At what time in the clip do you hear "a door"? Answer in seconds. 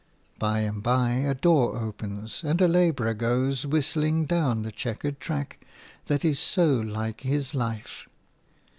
1.11-1.77